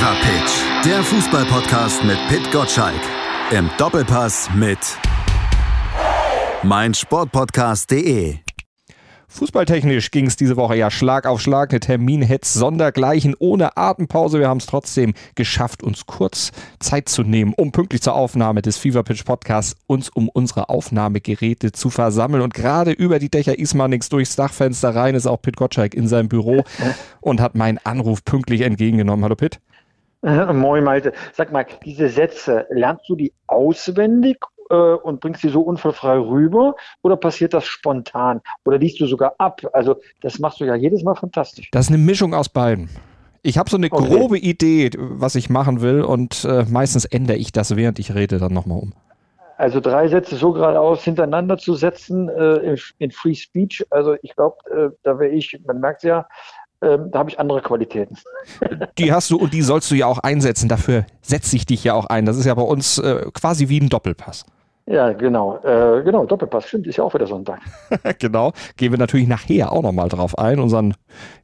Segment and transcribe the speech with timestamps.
[0.00, 3.02] Fever Pitch, der Fußballpodcast mit Pit Gottschalk.
[3.50, 4.78] Im Doppelpass mit
[6.62, 8.36] meinsportpodcast.de.
[9.28, 14.38] Fußballtechnisch ging es diese Woche ja Schlag auf Schlag, eine Terminhetz sondergleichen ohne Atempause.
[14.38, 18.78] Wir haben es trotzdem geschafft, uns kurz Zeit zu nehmen, um pünktlich zur Aufnahme des
[18.78, 22.42] Fever Pitch Podcasts uns um unsere Aufnahmegeräte zu versammeln.
[22.42, 26.30] Und gerade über die Dächer Ismanix durchs Dachfenster rein ist auch Pit Gottschalk in seinem
[26.30, 26.64] Büro
[27.20, 29.24] und hat meinen Anruf pünktlich entgegengenommen.
[29.24, 29.60] Hallo Pit.
[30.52, 31.12] Moin Malte.
[31.32, 34.36] Sag mal, diese Sätze, lernst du die auswendig
[34.68, 39.34] äh, und bringst die so unfallfrei rüber oder passiert das spontan oder liest du sogar
[39.38, 39.62] ab?
[39.72, 41.68] Also das machst du ja jedes Mal fantastisch.
[41.72, 42.90] Das ist eine Mischung aus beiden.
[43.42, 44.08] Ich habe so eine Okay.
[44.08, 48.38] grobe Idee, was ich machen will und äh, meistens ändere ich das, während ich rede,
[48.38, 48.92] dann nochmal um.
[49.56, 54.34] Also drei Sätze so geradeaus hintereinander zu setzen äh, in, in Free Speech, also ich
[54.34, 56.26] glaube, äh, da wäre ich, man merkt ja,
[56.82, 58.16] ähm, da habe ich andere Qualitäten.
[58.98, 60.68] Die hast du und die sollst du ja auch einsetzen.
[60.68, 62.24] Dafür setze ich dich ja auch ein.
[62.24, 64.46] Das ist ja bei uns äh, quasi wie ein Doppelpass.
[64.86, 65.58] Ja, genau.
[65.62, 67.60] Äh, genau, Doppelpass, stimmt, ist ja auch wieder Sonntag.
[68.18, 68.52] genau.
[68.76, 70.58] Gehen wir natürlich nachher auch nochmal drauf ein.
[70.58, 70.94] Unseren,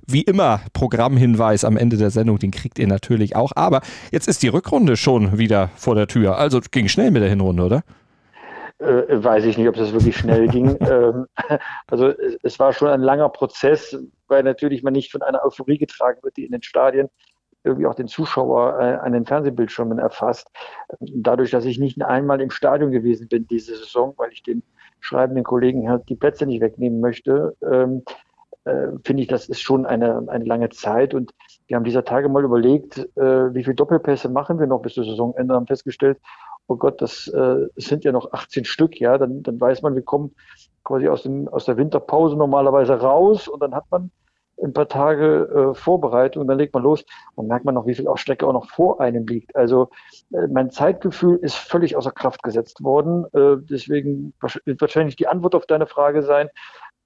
[0.06, 3.52] wie immer, Programmhinweis am Ende der Sendung, den kriegt ihr natürlich auch.
[3.54, 6.38] Aber jetzt ist die Rückrunde schon wieder vor der Tür.
[6.38, 7.82] Also ging schnell mit der Hinrunde, oder?
[8.78, 10.76] äh, weiß ich nicht, ob das wirklich schnell ging.
[10.86, 11.26] Ähm,
[11.88, 13.96] also es, es war schon ein langer Prozess,
[14.28, 17.08] weil natürlich man nicht von einer Euphorie getragen wird, die in den Stadien
[17.66, 20.48] irgendwie auch den Zuschauer äh, an den Fernsehbildschirmen erfasst.
[21.00, 24.62] Dadurch, dass ich nicht einmal im Stadion gewesen bin diese Saison, weil ich den
[25.00, 28.02] schreibenden Kollegen halt die Plätze nicht wegnehmen möchte, ähm,
[28.64, 31.12] äh, finde ich, das ist schon eine, eine lange Zeit.
[31.12, 31.32] Und
[31.66, 35.04] wir haben dieser Tage mal überlegt, äh, wie viele Doppelpässe machen wir noch bis zum
[35.04, 36.18] Saisonende, haben festgestellt,
[36.68, 40.02] oh Gott, das äh, sind ja noch 18 Stück, ja, dann, dann weiß man, wir
[40.02, 40.34] kommen
[40.84, 44.10] quasi aus, dem, aus der Winterpause normalerweise raus und dann hat man
[44.62, 48.08] ein paar Tage äh, Vorbereitung, dann legt man los und merkt man noch, wie viel
[48.08, 49.54] auch Strecke auch noch vor einem liegt.
[49.54, 49.90] Also
[50.32, 53.26] äh, mein Zeitgefühl ist völlig außer Kraft gesetzt worden.
[53.34, 54.32] Äh, deswegen
[54.64, 56.48] wird wahrscheinlich die Antwort auf deine Frage sein,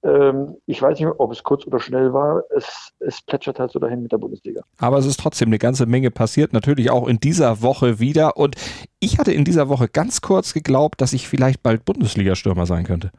[0.03, 2.43] ähm, ich weiß nicht, ob es kurz oder schnell war.
[2.55, 4.61] Es, es plätschert halt so dahin mit der Bundesliga.
[4.77, 8.37] Aber es ist trotzdem eine ganze Menge passiert, natürlich auch in dieser Woche wieder.
[8.37, 8.55] Und
[8.99, 13.11] ich hatte in dieser Woche ganz kurz geglaubt, dass ich vielleicht bald Bundesliga-Stürmer sein könnte.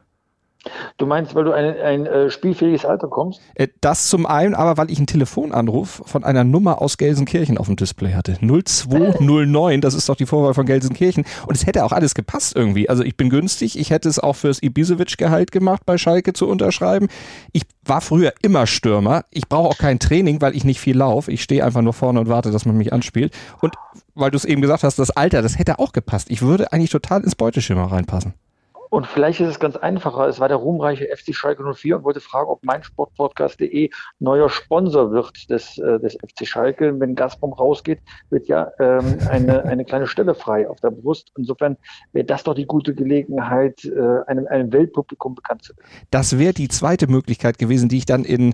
[0.97, 3.41] Du meinst, weil du ein, ein äh, spielfähiges Alter kommst?
[3.55, 7.67] Äh, Das zum einen, aber weil ich einen Telefonanruf von einer Nummer aus Gelsenkirchen auf
[7.67, 8.39] dem Display hatte.
[8.41, 11.25] 0209, das ist doch die Vorwahl von Gelsenkirchen.
[11.47, 12.89] Und es hätte auch alles gepasst irgendwie.
[12.89, 17.09] Also ich bin günstig, ich hätte es auch fürs Ibisevic-Gehalt gemacht, bei Schalke zu unterschreiben.
[17.53, 19.25] Ich war früher immer Stürmer.
[19.31, 21.33] Ich brauche auch kein Training, weil ich nicht viel laufe.
[21.33, 23.35] Ich stehe einfach nur vorne und warte, dass man mich anspielt.
[23.61, 23.75] Und
[24.15, 26.31] weil du es eben gesagt hast, das Alter, das hätte auch gepasst.
[26.31, 28.35] Ich würde eigentlich total ins Beuteschema reinpassen.
[28.93, 30.29] Und vielleicht ist es ganz einfacher.
[30.29, 33.89] Es war der ruhmreiche FC Schalke 04 und wollte fragen, ob meinsportpodcast.de
[34.19, 37.01] neuer Sponsor wird des, äh, des FC Schalke.
[37.01, 41.33] Wenn Gazprom rausgeht, wird ja ähm, eine, eine kleine Stelle frei auf der Brust.
[41.39, 41.79] Insofern
[42.13, 45.89] wäre das doch die gute Gelegenheit, äh, einem, einem Weltpublikum bekannt zu werden.
[46.11, 48.53] Das wäre die zweite Möglichkeit gewesen, die ich dann in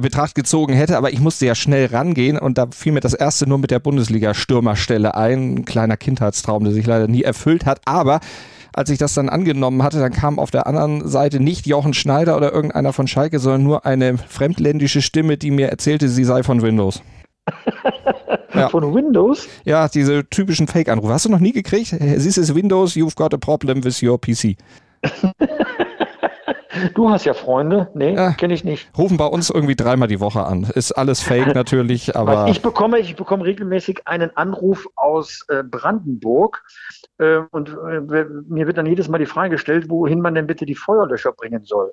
[0.00, 3.48] Betracht gezogen hätte, aber ich musste ja schnell rangehen und da fiel mir das erste
[3.48, 5.56] nur mit der Bundesliga-Stürmerstelle ein.
[5.56, 7.80] Ein kleiner Kindheitstraum, der sich leider nie erfüllt hat.
[7.84, 8.20] Aber
[8.74, 12.36] als ich das dann angenommen hatte, dann kam auf der anderen Seite nicht Jochen Schneider
[12.36, 16.62] oder irgendeiner von Schalke, sondern nur eine fremdländische Stimme, die mir erzählte, sie sei von
[16.62, 17.02] Windows.
[18.54, 18.68] Ja.
[18.68, 19.48] Von Windows?
[19.64, 21.10] Ja, diese typischen Fake-Anrufe.
[21.10, 21.96] Hast du noch nie gekriegt?
[21.98, 24.56] This is Windows, you've got a problem with your PC.
[26.94, 27.88] Du hast ja Freunde.
[27.94, 28.32] Nee, Ja.
[28.32, 28.90] kenne ich nicht.
[28.96, 30.64] Rufen bei uns irgendwie dreimal die Woche an.
[30.74, 32.48] Ist alles Fake natürlich, aber.
[32.48, 36.62] Ich bekomme, ich bekomme regelmäßig einen Anruf aus äh, Brandenburg
[37.18, 40.66] äh, und äh, mir wird dann jedes Mal die Frage gestellt, wohin man denn bitte
[40.66, 41.92] die Feuerlöscher bringen soll.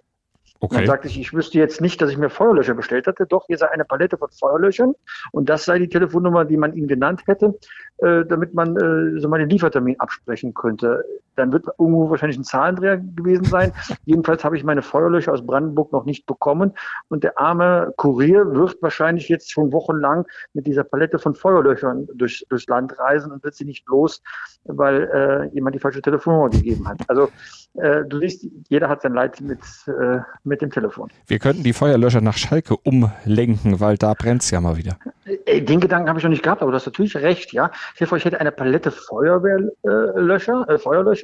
[0.61, 0.87] Und Dann Okay.
[0.87, 3.25] sagte ich, ich wüsste jetzt nicht, dass ich mir Feuerlöscher bestellt hatte.
[3.25, 4.93] Doch, hier sei eine Palette von Feuerlöchern
[5.31, 7.57] und das sei die Telefonnummer, die man Ihnen genannt hätte,
[7.99, 11.03] äh, damit man äh, so mal den Liefertermin absprechen könnte.
[11.39, 13.71] Dann wird irgendwo wahrscheinlich ein Zahlendreher gewesen sein.
[14.05, 16.73] Jedenfalls habe ich meine Feuerlöcher aus Brandenburg noch nicht bekommen
[17.09, 22.45] und der arme Kurier wird wahrscheinlich jetzt schon wochenlang mit dieser Palette von Feuerlöchern durch,
[22.49, 24.21] durchs Land reisen und wird sie nicht los,
[24.65, 26.99] weil äh, jemand die falsche Telefonnummer gegeben hat.
[27.07, 27.29] Also
[27.75, 31.09] äh, du siehst, jeder hat sein Leid mit, äh, mit dem Telefon.
[31.27, 34.97] Wir könnten die Feuerlöscher nach Schalke umlenken, weil da brennt's ja mal wieder.
[35.45, 37.71] Ey, Den Gedanken habe ich noch nicht gehabt, aber du hast natürlich recht, ja.
[37.97, 40.77] Ich hätte eine Palette Feuerwehrlöcher, äh,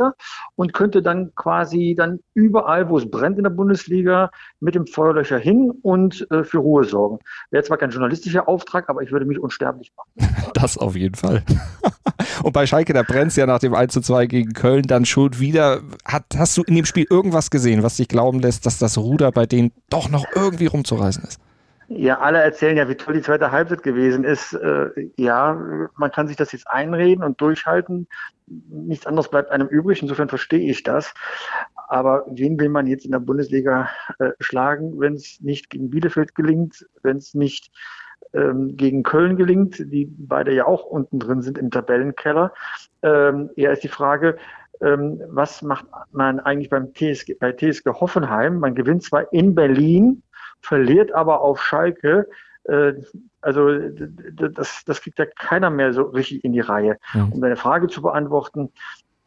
[0.05, 0.15] Feuerlöcher
[0.55, 5.37] und könnte dann quasi dann überall, wo es brennt in der Bundesliga, mit dem Feuerlöcher
[5.37, 7.19] hin und äh, für Ruhe sorgen.
[7.51, 10.35] Wäre zwar kein journalistischer Auftrag, aber ich würde mich unsterblich machen.
[10.53, 11.43] Das auf jeden Fall.
[12.43, 15.37] Und bei Schalke, da brennt's ja nach dem 1 zu 2 gegen Köln dann schon
[15.39, 15.81] wieder.
[16.05, 19.31] Hat, hast du in dem Spiel irgendwas gesehen, was dich glauben lässt, dass das Ruder
[19.31, 21.39] bei denen doch noch irgendwie rumzureißen ist?
[21.87, 24.53] Ja, alle erzählen ja, wie toll die zweite Halbzeit gewesen ist.
[24.53, 25.53] Äh, ja,
[25.95, 28.07] man kann sich das jetzt einreden und durchhalten.
[28.47, 30.01] Nichts anderes bleibt einem übrig.
[30.01, 31.13] Insofern verstehe ich das.
[31.87, 33.89] Aber wen will man jetzt in der Bundesliga
[34.19, 37.71] äh, schlagen, wenn es nicht gegen Bielefeld gelingt, wenn es nicht
[38.33, 42.51] ähm, gegen Köln gelingt, die beide ja auch unten drin sind im Tabellenkeller?
[43.03, 44.37] Ähm, eher ist die Frage,
[44.81, 48.59] ähm, was macht man eigentlich beim TSG, bei TSG Hoffenheim?
[48.59, 50.23] Man gewinnt zwar in Berlin,
[50.65, 52.27] verliert aber auf Schalke.
[52.63, 52.93] Äh,
[53.41, 53.69] also
[54.33, 56.97] das, das kriegt ja keiner mehr so richtig in die Reihe.
[57.13, 57.29] Ja.
[57.31, 58.71] Um deine Frage zu beantworten,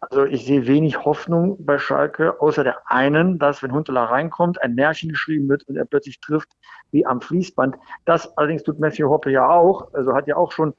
[0.01, 4.75] also ich sehe wenig Hoffnung bei Schalke, außer der einen, dass wenn Huntela reinkommt, ein
[4.77, 6.51] Märchen geschrieben wird und er plötzlich trifft
[6.93, 7.77] wie am Fließband.
[8.05, 10.73] Das allerdings tut Matthew Hoppe ja auch, also hat ja auch schon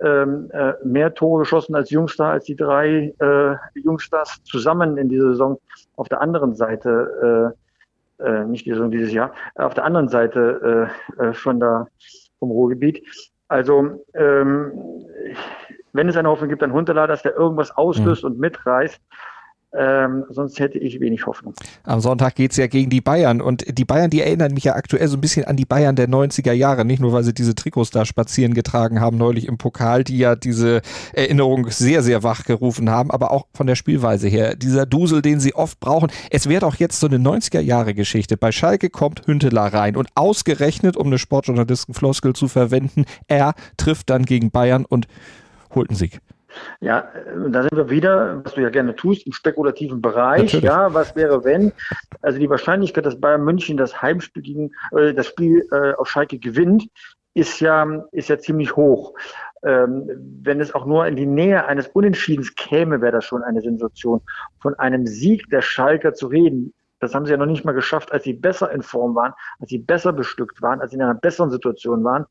[0.00, 5.28] ähm, äh, mehr Tore geschossen als Jungster, als die drei äh, Jungstars zusammen in dieser
[5.28, 5.60] Saison
[5.96, 7.54] auf der anderen Seite,
[8.18, 11.88] äh, äh, nicht die Saison dieses Jahr, auf der anderen Seite äh, äh, von der,
[12.38, 13.04] vom Ruhrgebiet.
[13.48, 14.72] Also ähm,
[15.92, 18.30] wenn es eine Hoffnung gibt, dann Hunterla, dass der irgendwas auslöst mhm.
[18.30, 19.00] und mitreißt.
[19.74, 21.54] Ähm, sonst hätte ich wenig Hoffnung.
[21.84, 24.74] Am Sonntag geht es ja gegen die Bayern und die Bayern, die erinnern mich ja
[24.74, 26.84] aktuell so ein bisschen an die Bayern der 90er Jahre.
[26.84, 30.36] Nicht nur, weil sie diese Trikots da spazieren getragen haben, neulich im Pokal, die ja
[30.36, 30.82] diese
[31.14, 34.56] Erinnerung sehr, sehr wach gerufen haben, aber auch von der Spielweise her.
[34.56, 36.10] Dieser Dusel, den sie oft brauchen.
[36.30, 38.36] Es wäre doch jetzt so eine 90er Jahre Geschichte.
[38.36, 44.26] Bei Schalke kommt Hünteler rein und ausgerechnet, um eine Sportjournalistenfloskel zu verwenden, er trifft dann
[44.26, 45.06] gegen Bayern und
[45.74, 46.20] holt einen Sieg.
[46.80, 50.54] Ja, äh, da sind wir wieder, was du ja gerne tust, im spekulativen Bereich.
[50.54, 50.64] Natürlich.
[50.64, 51.72] Ja, was wäre, wenn?
[52.20, 56.38] Also die Wahrscheinlichkeit, dass Bayern München das Heimspiel gegen, äh, das Spiel äh, auf Schalke
[56.38, 56.88] gewinnt,
[57.34, 59.14] ist ja, ist ja ziemlich hoch.
[59.64, 60.10] Ähm,
[60.42, 64.20] wenn es auch nur in die Nähe eines Unentschiedens käme, wäre das schon eine Sensation.
[64.60, 68.12] Von einem Sieg der Schalker zu reden, das haben sie ja noch nicht mal geschafft,
[68.12, 71.14] als sie besser in Form waren, als sie besser bestückt waren, als sie in einer
[71.14, 72.26] besseren Situation waren.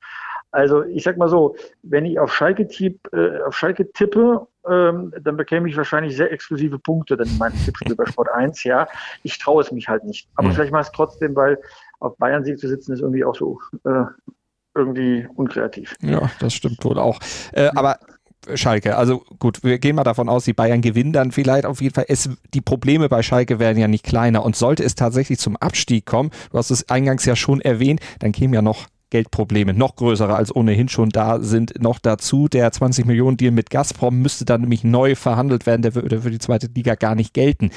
[0.51, 5.13] Also ich sag mal so, wenn ich auf Schalke, tipp, äh, auf Schalke tippe, ähm,
[5.21, 8.87] dann bekäme ich wahrscheinlich sehr exklusive Punkte dann in meinem Tippspiel bei Sport 1, ja.
[9.23, 10.27] Ich traue es mich halt nicht.
[10.35, 10.53] Aber mhm.
[10.53, 11.57] vielleicht mache ich es trotzdem, weil
[11.99, 14.03] auf Bayern-Sieg zu sitzen ist irgendwie auch so äh,
[14.75, 15.95] irgendwie unkreativ.
[16.01, 17.19] Ja, das stimmt wohl auch.
[17.53, 17.99] Äh, aber
[18.55, 18.97] Schalke.
[18.97, 22.05] Also gut, wir gehen mal davon aus, die Bayern gewinnen dann vielleicht auf jeden Fall.
[22.07, 24.43] Es, die Probleme bei Schalke werden ja nicht kleiner.
[24.43, 28.31] Und sollte es tatsächlich zum Abstieg kommen, du hast es eingangs ja schon erwähnt, dann
[28.31, 32.47] kämen ja noch Geldprobleme, noch größere als ohnehin schon da sind, noch dazu.
[32.47, 36.31] Der 20 Millionen Deal mit Gazprom müsste dann nämlich neu verhandelt werden, der würde für
[36.31, 37.69] die zweite Liga gar nicht gelten.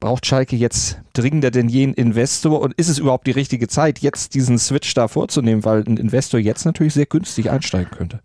[0.00, 4.00] Braucht Schalke jetzt dringender denn je einen Investor und ist es überhaupt die richtige Zeit,
[4.00, 8.20] jetzt diesen Switch da vorzunehmen, weil ein Investor jetzt natürlich sehr günstig einsteigen könnte?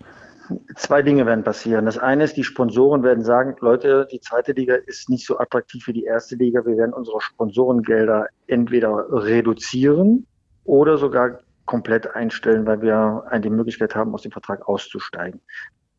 [0.75, 1.85] Zwei Dinge werden passieren.
[1.85, 5.85] Das eine ist, die Sponsoren werden sagen, Leute, die zweite Liga ist nicht so attraktiv
[5.87, 6.65] wie die erste Liga.
[6.65, 10.25] Wir werden unsere Sponsorengelder entweder reduzieren
[10.63, 15.39] oder sogar komplett einstellen, weil wir die Möglichkeit haben, aus dem Vertrag auszusteigen.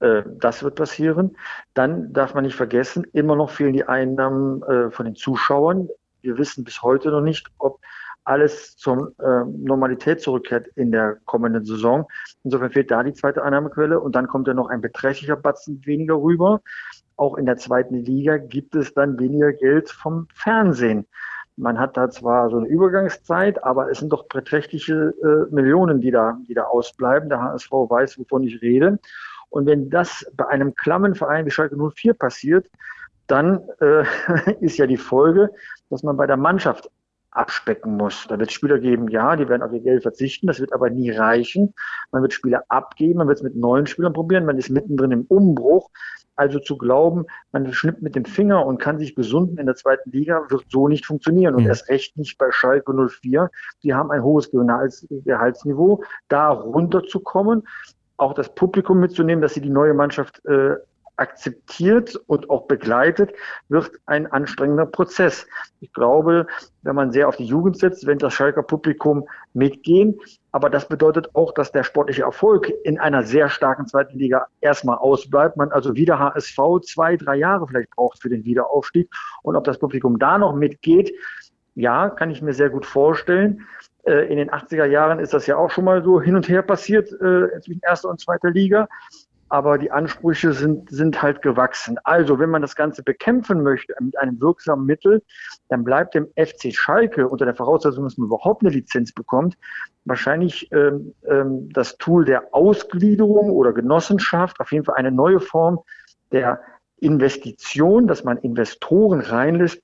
[0.01, 1.37] Äh, das wird passieren.
[1.75, 5.89] Dann darf man nicht vergessen, immer noch fehlen die Einnahmen äh, von den Zuschauern.
[6.23, 7.81] Wir wissen bis heute noch nicht, ob
[8.25, 12.07] alles zur äh, Normalität zurückkehrt in der kommenden Saison.
[12.45, 16.21] Insofern fehlt da die zweite Einnahmequelle und dann kommt ja noch ein beträchtlicher Batzen weniger
[16.21, 16.61] rüber.
[17.17, 21.07] Auch in der zweiten Liga gibt es dann weniger Geld vom Fernsehen.
[21.59, 26.13] Man hat da zwar so eine Übergangszeit, aber es sind doch beträchtliche äh, Millionen, die
[26.13, 27.29] da, die da ausbleiben.
[27.29, 28.99] Der HSV weiß, wovon ich rede.
[29.51, 32.71] Und wenn das bei einem klammen Verein wie Schalke 04 passiert,
[33.27, 34.05] dann äh,
[34.61, 35.51] ist ja die Folge,
[35.91, 36.91] dass man bei der Mannschaft
[37.31, 38.27] abspecken muss.
[38.29, 40.91] Da wird es Spieler geben, ja, die werden auf ihr Geld verzichten, das wird aber
[40.91, 41.75] nie reichen.
[42.11, 45.23] Man wird Spieler abgeben, man wird es mit neuen Spielern probieren, man ist mittendrin im
[45.23, 45.91] Umbruch.
[46.37, 50.13] Also zu glauben, man schnippt mit dem Finger und kann sich gesunden in der zweiten
[50.13, 51.57] Liga, wird so nicht funktionieren.
[51.57, 51.69] Und mhm.
[51.69, 53.51] erst recht nicht bei Schalke 04.
[53.83, 56.05] Die haben ein hohes Gehaltsniveau.
[56.29, 57.67] Da runterzukommen,
[58.19, 60.77] auch das Publikum mitzunehmen, dass sie die neue Mannschaft äh,
[61.19, 63.33] akzeptiert und auch begleitet,
[63.69, 65.47] wird ein anstrengender Prozess.
[65.81, 66.47] Ich glaube,
[66.83, 70.21] wenn man sehr auf die Jugend setzt, wenn das Schalker Publikum mitgehen,
[70.53, 74.99] aber das bedeutet auch, dass der sportliche Erfolg in einer sehr starken zweiten Liga erstmal
[74.99, 75.57] ausbleibt.
[75.57, 79.11] Man also wieder HSV zwei, drei Jahre vielleicht braucht für den Wiederaufstieg.
[79.43, 81.13] Und ob das Publikum da noch mitgeht,
[81.75, 83.67] ja, kann ich mir sehr gut vorstellen.
[84.05, 86.63] Äh, in den 80er Jahren ist das ja auch schon mal so hin und her
[86.63, 88.89] passiert äh, zwischen erster und zweiter Liga
[89.49, 91.97] aber die Ansprüche sind, sind halt gewachsen.
[92.05, 95.23] Also, wenn man das Ganze bekämpfen möchte mit einem wirksamen Mittel,
[95.69, 99.57] dann bleibt dem FC Schalke unter der Voraussetzung, dass man überhaupt eine Lizenz bekommt,
[100.05, 105.81] wahrscheinlich ähm, ähm, das Tool der Ausgliederung oder Genossenschaft, auf jeden Fall eine neue Form
[106.33, 106.61] der
[107.01, 109.83] Investition, dass man Investoren reinlässt,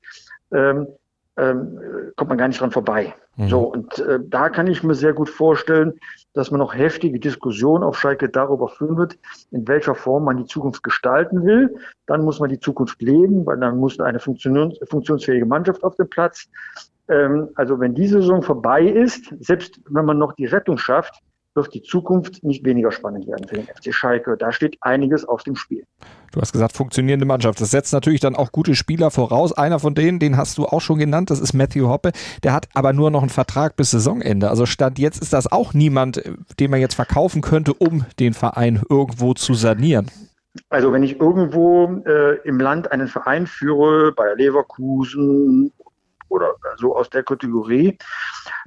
[0.52, 0.88] ähm,
[1.37, 1.78] ähm,
[2.16, 3.14] kommt man gar nicht dran vorbei.
[3.36, 3.48] Mhm.
[3.48, 5.98] So, und äh, da kann ich mir sehr gut vorstellen,
[6.34, 9.18] dass man noch heftige Diskussionen auf Schalke darüber führen wird,
[9.50, 11.76] in welcher Form man die Zukunft gestalten will.
[12.06, 16.48] Dann muss man die Zukunft leben, weil dann muss eine funktionsfähige Mannschaft auf dem Platz.
[17.08, 21.20] Ähm, also wenn diese Saison vorbei ist, selbst wenn man noch die Rettung schafft,
[21.54, 24.37] wird die Zukunft nicht weniger spannend werden für den FC Schalke.
[24.37, 25.84] Da steht einiges auf dem Spiel.
[26.32, 27.61] Du hast gesagt, funktionierende Mannschaft.
[27.61, 29.52] Das setzt natürlich dann auch gute Spieler voraus.
[29.52, 32.11] Einer von denen, den hast du auch schon genannt, das ist Matthew Hoppe.
[32.42, 34.50] Der hat aber nur noch einen Vertrag bis Saisonende.
[34.50, 36.23] Also Stand jetzt ist das auch niemand,
[36.58, 40.11] den man jetzt verkaufen könnte, um den Verein irgendwo zu sanieren.
[40.68, 45.73] Also wenn ich irgendwo äh, im Land einen Verein führe, bei Leverkusen
[46.34, 47.98] oder so aus der Kategorie,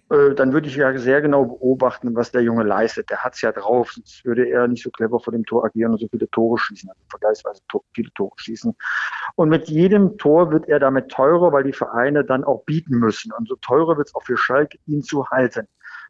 [0.10, 3.10] äh, dann würde ich ja sehr genau beobachten, was der Junge leistet.
[3.10, 5.92] Der hat es ja drauf, sonst würde er nicht so clever vor dem Tor agieren
[5.92, 7.62] und so viele Tore schießen, also vergleichsweise
[7.94, 8.74] viele Tore schießen.
[9.36, 13.34] Und mit jedem Tor wird er damit teurer, weil die Vereine dann auch bieten müssen.
[13.34, 15.68] Und so teurer wird es auch für Schalke, ihn zu halten.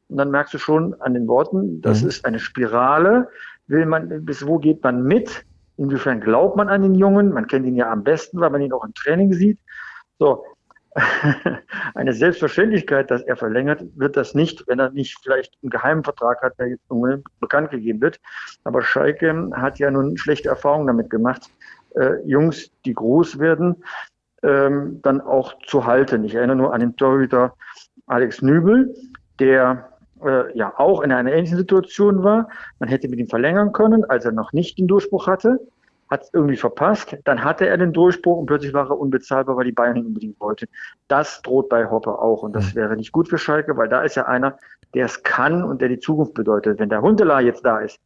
[0.09, 2.09] Und dann merkst du schon an den Worten, das mhm.
[2.09, 3.29] ist eine Spirale.
[3.67, 5.43] Will man, bis wo geht man mit?
[5.75, 7.33] Inwiefern glaubt man an den Jungen?
[7.33, 9.59] Man kennt ihn ja am besten, weil man ihn auch im Training sieht.
[10.19, 10.43] So,
[11.95, 16.41] eine Selbstverständlichkeit, dass er verlängert, wird das nicht, wenn er nicht vielleicht einen geheimen Vertrag
[16.41, 16.87] hat, der jetzt
[17.39, 18.19] bekannt gegeben wird.
[18.63, 21.49] Aber Schalke hat ja nun schlechte Erfahrungen damit gemacht,
[21.95, 23.83] äh, Jungs, die groß werden,
[24.43, 26.23] ähm, dann auch zu halten.
[26.23, 27.53] Ich erinnere nur an den Torhüter
[28.07, 28.93] Alex Nübel,
[29.39, 29.89] der
[30.25, 32.49] äh, ja auch in einer ähnlichen Situation war.
[32.79, 35.59] Man hätte mit ihm verlängern können, als er noch nicht den Durchbruch hatte
[36.09, 37.17] hat es irgendwie verpasst.
[37.25, 40.39] Dann hatte er den Durchbruch und plötzlich war er unbezahlbar, weil die Bayern ihn unbedingt
[40.39, 40.67] wollten.
[41.07, 42.79] Das droht bei Hoppe auch und das mhm.
[42.79, 44.57] wäre nicht gut für Schalke, weil da ist ja einer,
[44.93, 46.79] der es kann und der die Zukunft bedeutet.
[46.79, 47.99] Wenn der Huntelaar jetzt da ist,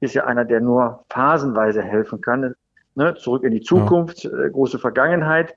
[0.00, 2.54] ist ja einer, der nur phasenweise helfen kann.
[2.94, 3.14] Ne?
[3.14, 4.30] Zurück in die Zukunft, ja.
[4.30, 5.54] äh, große Vergangenheit,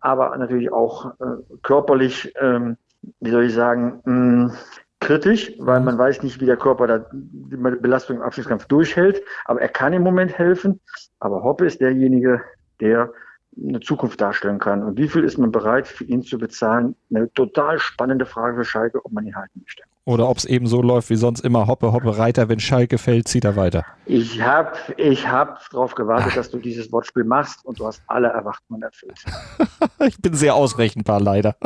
[0.00, 2.76] aber natürlich auch äh, körperlich, ähm,
[3.20, 4.54] wie soll ich sagen, mh,
[5.00, 9.22] kritisch, weil man weiß nicht, wie der Körper da die Belastung im Abstiegskampf durchhält.
[9.44, 10.80] Aber er kann im Moment helfen.
[11.20, 12.42] Aber Hoppe ist derjenige,
[12.80, 13.12] der
[13.56, 14.82] eine Zukunft darstellen kann.
[14.82, 16.94] Und wie viel ist man bereit, für ihn zu bezahlen?
[17.10, 19.82] Eine total spannende Frage für Schalke, ob man ihn halten möchte.
[20.08, 23.28] Oder ob es eben so läuft wie sonst immer, Hoppe, Hoppe, Reiter, wenn Schalke fällt,
[23.28, 23.84] zieht er weiter.
[24.06, 26.34] Ich habe ich hab darauf gewartet, Ach.
[26.36, 29.22] dass du dieses Wortspiel machst und du hast alle Erwartungen erfüllt.
[30.06, 31.56] ich bin sehr ausrechenbar, leider.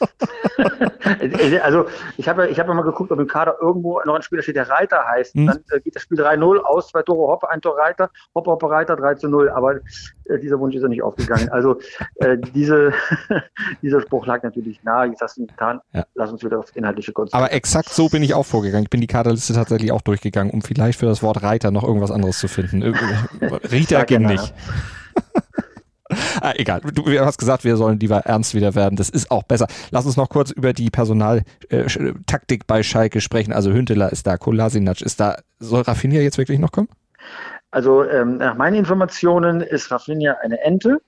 [1.62, 1.86] also
[2.18, 4.68] ich habe ich hab mal geguckt, ob im Kader irgendwo noch ein Spieler steht, der
[4.68, 5.34] Reiter heißt.
[5.34, 5.46] Hm.
[5.46, 8.68] Dann äh, geht das Spiel 3-0 aus, zwei Tore Hoppe, ein Tor Reiter, Hoppe, Hoppe,
[8.68, 9.48] Reiter, 3 0.
[9.50, 9.76] Aber
[10.24, 11.48] äh, dieser Wunsch ist ja nicht aufgegangen.
[11.50, 11.78] Also
[12.16, 12.92] äh, diese,
[13.82, 15.08] dieser Spruch lag natürlich nahe.
[15.08, 15.80] Jetzt hast du ihn getan.
[15.92, 16.04] Ja.
[16.14, 17.44] Lass uns wieder auf inhaltliche konzentrieren.
[17.44, 18.84] Aber exakt exakt so bin ich auch vorgegangen.
[18.84, 22.10] Ich bin die Kaderliste tatsächlich auch durchgegangen, um vielleicht für das Wort Reiter noch irgendwas
[22.10, 22.82] anderes zu finden.
[22.82, 24.52] Rita ging nicht.
[26.40, 28.96] ah, egal, du, du, hast gesagt, wir sollen lieber ernst wieder werden.
[28.96, 29.66] Das ist auch besser.
[29.90, 33.52] Lass uns noch kurz über die Personaltaktik äh, bei Schalke sprechen.
[33.52, 35.36] Also Hünteler ist da, Kolasinac ist da.
[35.58, 36.88] Soll Rafinha jetzt wirklich noch kommen?
[37.70, 40.98] Also ähm, nach meinen Informationen ist Rafinha eine Ente,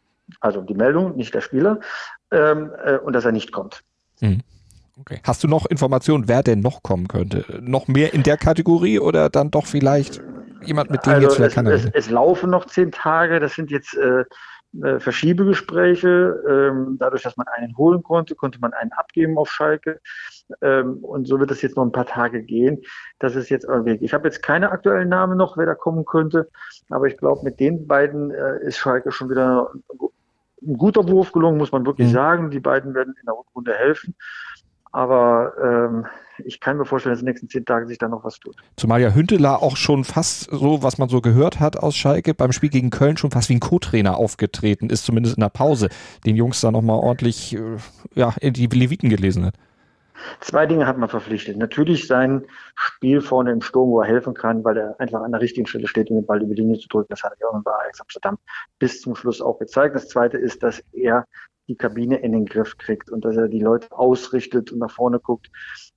[0.41, 1.81] also die Meldung, nicht der Spieler,
[2.31, 3.83] ähm, äh, und dass er nicht kommt.
[4.21, 4.43] Mhm.
[5.01, 5.21] Okay.
[5.25, 7.45] Hast du noch Informationen, wer denn noch kommen könnte?
[7.63, 10.21] Noch mehr in der Kategorie oder dann doch vielleicht
[10.65, 13.71] jemand, mit dem also jetzt vielleicht es, es, es, laufen noch zehn Tage, das sind
[13.71, 14.25] jetzt äh,
[14.83, 16.43] äh, Verschiebegespräche.
[16.49, 20.01] Ähm, dadurch, dass man einen holen konnte, konnte man einen abgeben auf Schalke.
[20.61, 22.83] Ähm, und so wird es jetzt noch ein paar Tage gehen.
[23.19, 24.05] Das ist jetzt irgendwie.
[24.05, 26.51] Ich habe jetzt keine aktuellen Namen noch, wer da kommen könnte.
[26.91, 29.71] Aber ich glaube, mit den beiden äh, ist Schalke schon wieder
[30.61, 32.13] ein guter Wurf gelungen, muss man wirklich mhm.
[32.13, 32.51] sagen.
[32.51, 34.15] Die beiden werden in der Rückrunde helfen.
[34.93, 36.07] Aber ähm,
[36.45, 38.57] ich kann mir vorstellen, dass in den nächsten zehn Tagen sich da noch was tut.
[38.77, 42.53] Zumal ja Hünteler auch schon fast so, was man so gehört hat aus Schalke, beim
[42.53, 45.89] Spiel gegen Köln schon fast wie ein Co-Trainer aufgetreten ist, zumindest in der Pause,
[46.25, 47.77] den Jungs da nochmal ordentlich äh,
[48.15, 49.55] ja, in die Leviten gelesen hat.
[50.41, 51.57] Zwei Dinge hat man verpflichtet.
[51.57, 52.45] Natürlich sein
[52.75, 55.89] Spiel vorne im Sturm, wo er helfen kann, weil er einfach an der richtigen Stelle
[55.89, 57.09] steht, um den Ball über die Linie zu drücken.
[57.11, 58.39] Das hat er auch bei Ajax Amsterdam
[58.79, 59.95] bis zum Schluss auch gezeigt.
[59.95, 61.25] Das zweite ist, dass er
[61.69, 65.21] die Kabine in den Griff kriegt und dass er die Leute ausrichtet und nach vorne
[65.21, 65.51] guckt.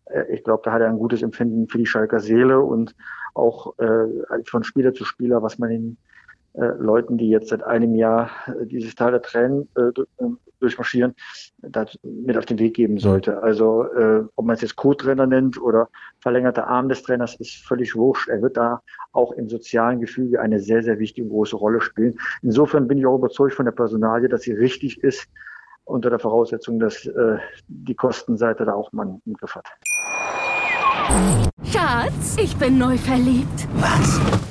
[0.06, 2.96] Äh, ich glaube, da hat er ein gutes Empfinden für die Schalker Seele und
[3.34, 5.98] auch äh, von Spieler zu Spieler, was man äh,
[6.54, 9.90] Leuten, die jetzt seit einem Jahr äh, dieses Tal der Tränen äh,
[10.24, 10.30] äh
[10.62, 11.16] durchmarschieren,
[12.04, 13.42] mit auf den Weg geben sollte.
[13.42, 15.90] Also äh, ob man es jetzt Co-Trainer nennt oder
[16.20, 18.30] verlängerter Arm des Trainers, ist völlig wurscht.
[18.30, 18.82] Er wird da
[19.12, 22.16] auch im sozialen Gefüge eine sehr, sehr wichtige große Rolle spielen.
[22.44, 25.28] Insofern bin ich auch überzeugt von der Personalie, dass sie richtig ist
[25.84, 29.68] unter der Voraussetzung, dass äh, die Kostenseite da auch man im Griff hat.
[31.64, 33.68] Schatz, ich bin neu verliebt.
[33.76, 34.51] Was?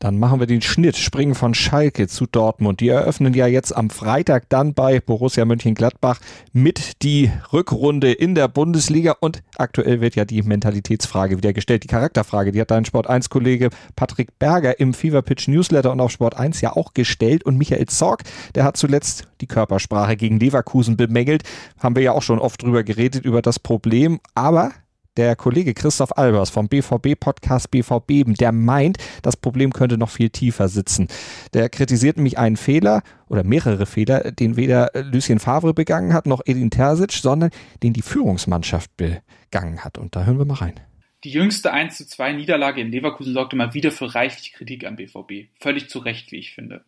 [0.00, 2.80] Dann machen wir den Schnitt, springen von Schalke zu Dortmund.
[2.80, 6.20] Die eröffnen ja jetzt am Freitag dann bei Borussia Mönchengladbach
[6.54, 9.16] mit die Rückrunde in der Bundesliga.
[9.20, 13.28] Und aktuell wird ja die Mentalitätsfrage wieder gestellt, die Charakterfrage, die hat dein Sport 1
[13.28, 17.44] Kollege Patrick Berger im Fever Pitch Newsletter und auf Sport 1 ja auch gestellt.
[17.44, 18.22] Und Michael Zorg,
[18.54, 21.42] der hat zuletzt die Körpersprache gegen Leverkusen bemängelt.
[21.78, 24.72] Haben wir ja auch schon oft drüber geredet über das Problem, aber
[25.16, 30.68] der Kollege Christoph Albers vom BVB-Podcast BVB, der meint, das Problem könnte noch viel tiefer
[30.68, 31.08] sitzen.
[31.52, 36.42] Der kritisiert nämlich einen Fehler oder mehrere Fehler, den weder Lucien Favre begangen hat, noch
[36.46, 37.50] Edin Terzic, sondern
[37.82, 39.98] den die Führungsmannschaft begangen hat.
[39.98, 40.80] Und da hören wir mal rein.
[41.22, 44.96] Die jüngste 1 zu 2 Niederlage in Leverkusen sorgte mal wieder für reichlich Kritik am
[44.96, 45.50] BVB.
[45.60, 46.82] Völlig zu Recht, wie ich finde.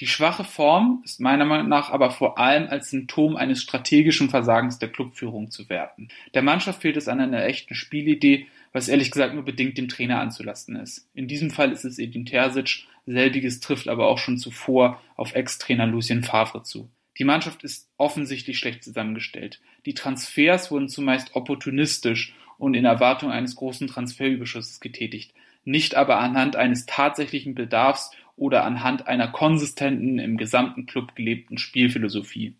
[0.00, 4.78] Die schwache Form ist meiner Meinung nach aber vor allem als Symptom eines strategischen Versagens
[4.78, 6.08] der Clubführung zu werten.
[6.34, 10.20] Der Mannschaft fehlt es an einer echten Spielidee, was ehrlich gesagt nur bedingt dem Trainer
[10.20, 11.08] anzulasten ist.
[11.14, 15.86] In diesem Fall ist es Edin Terzic, selbiges trifft aber auch schon zuvor auf Ex-Trainer
[15.86, 16.88] Lucien Favre zu.
[17.18, 19.60] Die Mannschaft ist offensichtlich schlecht zusammengestellt.
[19.84, 26.54] Die Transfers wurden zumeist opportunistisch und in Erwartung eines großen Transferüberschusses getätigt, nicht aber anhand
[26.54, 32.54] eines tatsächlichen Bedarfs oder anhand einer konsistenten, im gesamten Club gelebten Spielphilosophie.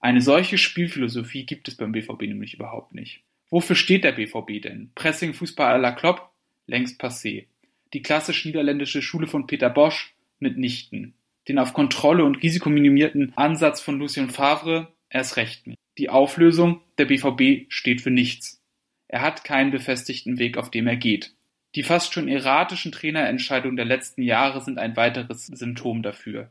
[0.00, 3.22] Eine solche Spielphilosophie gibt es beim BVB nämlich überhaupt nicht.
[3.50, 4.90] Wofür steht der BVB denn?
[4.94, 6.30] Pressing Fußball à la Klopp?
[6.66, 7.46] Längst passé.
[7.92, 10.14] Die klassisch niederländische Schule von Peter Bosch?
[10.38, 11.14] Mitnichten.
[11.48, 14.92] Den auf Kontrolle und risikominimierten Ansatz von Lucien Favre?
[15.10, 15.78] Erst recht nicht.
[15.98, 16.80] Die Auflösung?
[16.96, 18.62] Der BVB steht für nichts.
[19.08, 21.34] Er hat keinen befestigten Weg, auf dem er geht.
[21.76, 26.50] Die fast schon erratischen Trainerentscheidungen der letzten Jahre sind ein weiteres Symptom dafür.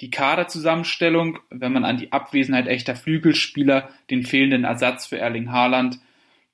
[0.00, 5.98] Die Kaderzusammenstellung, wenn man an die Abwesenheit echter Flügelspieler, den fehlenden Ersatz für Erling Haaland,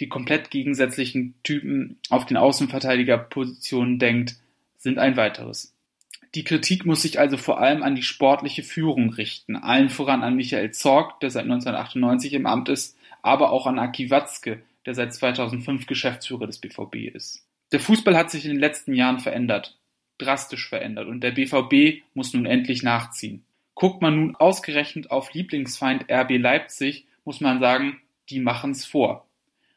[0.00, 4.36] die komplett gegensätzlichen Typen auf den Außenverteidigerpositionen denkt,
[4.76, 5.74] sind ein weiteres.
[6.34, 10.36] Die Kritik muss sich also vor allem an die sportliche Führung richten, allen voran an
[10.36, 15.14] Michael Zorg, der seit 1998 im Amt ist, aber auch an Aki Watzke, der seit
[15.14, 17.45] 2005 Geschäftsführer des BVB ist.
[17.72, 19.76] Der Fußball hat sich in den letzten Jahren verändert,
[20.18, 23.44] drastisch verändert, und der BVB muss nun endlich nachziehen.
[23.74, 28.00] Guckt man nun ausgerechnet auf Lieblingsfeind RB Leipzig, muss man sagen,
[28.30, 29.26] die machen's vor.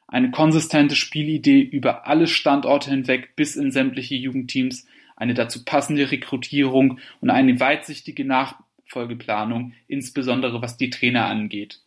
[0.07, 6.99] Eine konsistente Spielidee über alle Standorte hinweg bis in sämtliche Jugendteams, eine dazu passende Rekrutierung
[7.21, 11.81] und eine weitsichtige Nachfolgeplanung, insbesondere was die Trainer angeht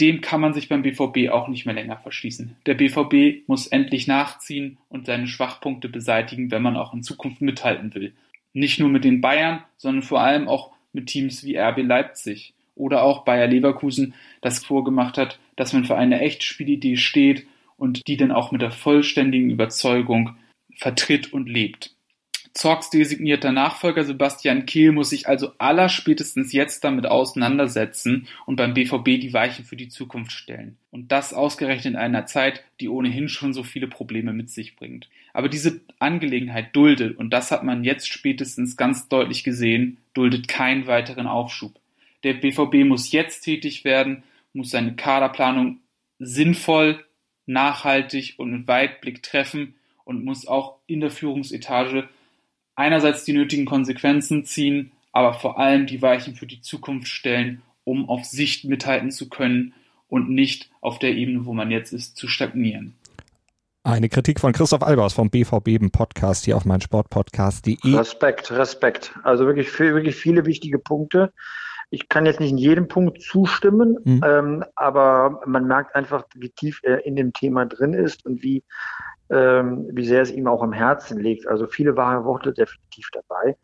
[0.00, 2.56] dem kann man sich beim BVB auch nicht mehr länger verschließen.
[2.66, 7.94] Der BVB muss endlich nachziehen und seine Schwachpunkte beseitigen, wenn man auch in Zukunft mithalten
[7.94, 8.12] will.
[8.52, 13.02] Nicht nur mit den Bayern, sondern vor allem auch mit Teams wie RB Leipzig oder
[13.02, 18.16] auch Bayer Leverkusen, das vorgemacht hat, dass man für eine echte Spielidee steht und die
[18.16, 20.36] dann auch mit der vollständigen Überzeugung
[20.76, 21.93] vertritt und lebt.
[22.54, 29.20] Zorgs designierter Nachfolger Sebastian Kehl muss sich also allerspätestens jetzt damit auseinandersetzen und beim BVB
[29.20, 30.78] die Weichen für die Zukunft stellen.
[30.92, 35.08] Und das ausgerechnet in einer Zeit, die ohnehin schon so viele Probleme mit sich bringt.
[35.32, 40.86] Aber diese Angelegenheit duldet, und das hat man jetzt spätestens ganz deutlich gesehen, duldet keinen
[40.86, 41.74] weiteren Aufschub.
[42.22, 45.80] Der BVB muss jetzt tätig werden, muss seine Kaderplanung
[46.20, 47.04] sinnvoll,
[47.46, 52.08] nachhaltig und mit Weitblick treffen und muss auch in der Führungsetage
[52.76, 58.08] einerseits die nötigen Konsequenzen ziehen, aber vor allem die Weichen für die Zukunft stellen, um
[58.08, 59.74] auf Sicht mithalten zu können
[60.08, 62.94] und nicht auf der Ebene, wo man jetzt ist, zu stagnieren.
[63.86, 67.94] Eine Kritik von Christoph Albers vom BVB Podcast hier auf mein Sportpodcast.de.
[67.94, 69.14] Respekt, Respekt.
[69.24, 71.32] Also wirklich, wirklich viele wichtige Punkte.
[71.90, 74.24] Ich kann jetzt nicht in jedem Punkt zustimmen, mhm.
[74.26, 78.64] ähm, aber man merkt einfach, wie tief er in dem Thema drin ist und wie
[79.30, 81.46] ähm, wie sehr es ihm auch am Herzen liegt.
[81.46, 83.56] Also viele wahre Worte definitiv dabei.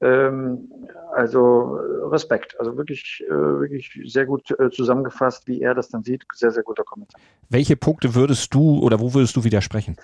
[0.00, 0.68] Ähm,
[1.14, 1.78] also
[2.10, 6.24] Respekt, also wirklich, äh, wirklich sehr gut äh, zusammengefasst, wie er das dann sieht.
[6.32, 7.20] Sehr, sehr guter Kommentar.
[7.48, 9.96] Welche Punkte würdest du oder wo würdest du widersprechen?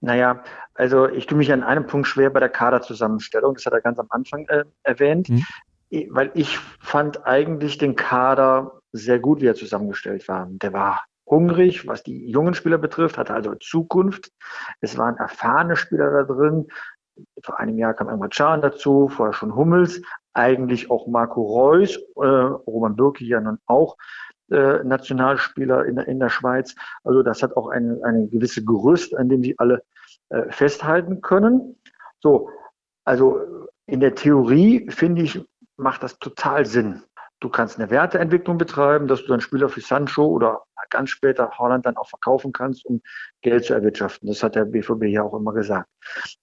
[0.00, 0.42] Naja,
[0.74, 3.54] also ich tue mich an einem Punkt schwer bei der Kaderzusammenstellung.
[3.54, 5.28] Das hat er ganz am Anfang äh, erwähnt.
[5.28, 5.44] Mhm.
[6.10, 10.48] Weil ich fand eigentlich den Kader sehr gut, wie er zusammengestellt war.
[10.50, 14.30] Der war hungrig, was die jungen Spieler betrifft, hatte also Zukunft.
[14.80, 16.68] Es waren erfahrene Spieler da drin.
[17.42, 20.00] Vor einem Jahr kam Emre Can dazu, vorher schon Hummels,
[20.32, 23.96] eigentlich auch Marco Reus, äh, Roman Bürki ja nun auch
[24.50, 26.74] äh, Nationalspieler in, in der Schweiz.
[27.04, 29.82] Also das hat auch eine, eine gewisse Gerüst, an dem sie alle
[30.30, 31.76] äh, festhalten können.
[32.20, 32.50] So,
[33.04, 33.40] also
[33.86, 35.40] in der Theorie finde ich,
[35.76, 37.02] macht das total Sinn.
[37.42, 41.84] Du kannst eine Werteentwicklung betreiben, dass du einen Spieler für Sancho oder ganz später Holland
[41.84, 43.02] dann auch verkaufen kannst, um
[43.40, 44.28] Geld zu erwirtschaften.
[44.28, 45.88] Das hat der BVB ja auch immer gesagt.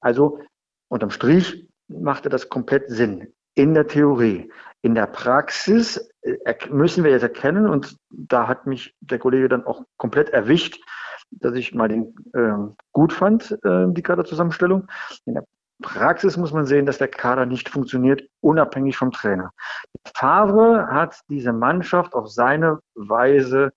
[0.01, 0.41] Also
[0.89, 4.51] unterm Strich machte das komplett Sinn in der Theorie.
[4.81, 9.65] In der Praxis äh, müssen wir jetzt erkennen, und da hat mich der Kollege dann
[9.65, 10.81] auch komplett erwischt,
[11.31, 14.87] dass ich mal den äh, gut fand, äh, die Kaderzusammenstellung.
[15.23, 15.45] In der
[15.81, 19.51] Praxis muss man sehen, dass der Kader nicht funktioniert, unabhängig vom Trainer.
[20.13, 23.71] Favre hat diese Mannschaft auf seine Weise,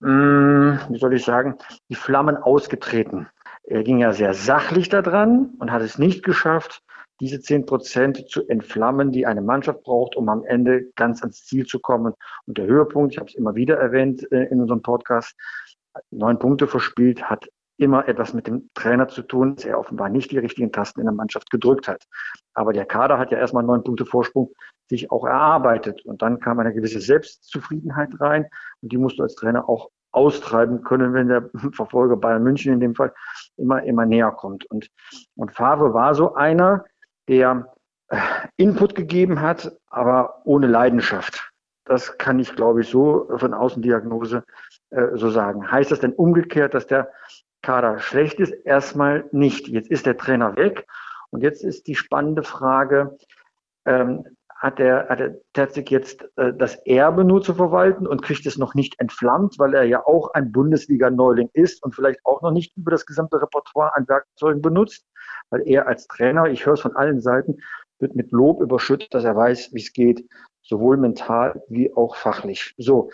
[0.00, 1.56] mh, hm, wie soll ich sagen,
[1.88, 3.28] die Flammen ausgetreten.
[3.64, 6.82] Er ging ja sehr sachlich daran und hat es nicht geschafft,
[7.20, 11.64] diese zehn Prozent zu entflammen, die eine Mannschaft braucht, um am Ende ganz ans Ziel
[11.64, 12.12] zu kommen.
[12.46, 15.34] Und der Höhepunkt, ich habe es immer wieder erwähnt äh, in unserem Podcast,
[16.10, 20.30] neun Punkte verspielt, hat immer etwas mit dem Trainer zu tun, dass er offenbar nicht
[20.30, 22.04] die richtigen Tasten in der Mannschaft gedrückt hat.
[22.54, 24.52] Aber der Kader hat ja erstmal neun Punkte Vorsprung
[24.88, 26.04] sich auch erarbeitet.
[26.04, 28.46] Und dann kam eine gewisse Selbstzufriedenheit rein.
[28.80, 32.80] Und die musst du als Trainer auch austreiben können, wenn der Verfolger Bayern München in
[32.80, 33.12] dem Fall
[33.56, 34.64] immer, immer näher kommt.
[34.70, 34.88] Und,
[35.36, 36.84] und Favre war so einer,
[37.28, 37.74] der
[38.08, 38.18] äh,
[38.56, 41.50] Input gegeben hat, aber ohne Leidenschaft.
[41.86, 44.44] Das kann ich, glaube ich, so von Außendiagnose
[44.90, 45.70] äh, so sagen.
[45.70, 47.10] Heißt das denn umgekehrt, dass der
[47.64, 48.52] Kader schlecht ist?
[48.64, 49.68] Erstmal nicht.
[49.68, 50.86] Jetzt ist der Trainer weg
[51.30, 53.16] und jetzt ist die spannende Frage,
[53.86, 54.24] ähm,
[54.56, 58.98] hat der, hat jetzt äh, das Erbe nur zu verwalten und kriegt es noch nicht
[58.98, 63.04] entflammt, weil er ja auch ein Bundesliga-Neuling ist und vielleicht auch noch nicht über das
[63.04, 65.04] gesamte Repertoire an Werkzeugen benutzt?
[65.50, 67.58] weil er als Trainer, ich höre es von allen Seiten,
[67.98, 70.28] wird mit Lob überschüttet, dass er weiß, wie es geht,
[70.62, 72.74] sowohl mental wie auch fachlich.
[72.76, 73.10] So.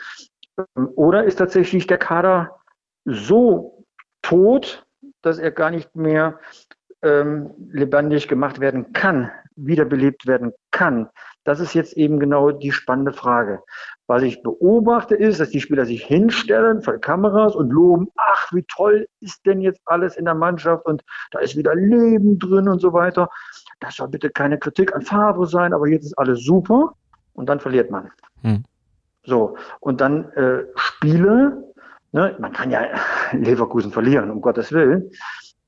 [0.59, 2.61] Ähm, oder ist tatsächlich der Kader
[3.05, 3.80] so
[4.23, 4.87] tot,
[5.23, 6.39] dass er gar nicht mehr
[7.03, 11.09] ähm, lebendig gemacht werden kann, wiederbelebt werden kann.
[11.45, 13.63] Das ist jetzt eben genau die spannende Frage.
[14.07, 18.65] Was ich beobachte ist, dass die Spieler sich hinstellen vor Kameras und loben, ach, wie
[18.65, 22.81] toll ist denn jetzt alles in der Mannschaft und da ist wieder Leben drin und
[22.81, 23.31] so weiter.
[23.81, 26.95] Das soll bitte keine Kritik an Favre sein, aber jetzt ist alles super
[27.33, 28.11] und dann verliert man.
[28.43, 28.65] Hm.
[29.25, 31.70] So, und dann äh, Spiele,
[32.13, 32.87] ne, man kann ja
[33.33, 35.11] Leverkusen verlieren, um Gottes Willen,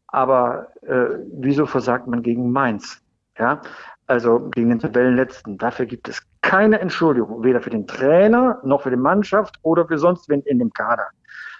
[0.08, 3.00] aber äh, wieso versagt man gegen Mainz?
[3.38, 3.62] Ja,
[4.06, 5.56] also gegen den Tabellenletzten.
[5.56, 9.98] Dafür gibt es keine Entschuldigung, weder für den Trainer noch für die Mannschaft oder für
[9.98, 11.06] sonst wen in dem Kader.